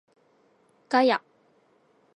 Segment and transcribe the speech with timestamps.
[0.89, 1.21] ガヤ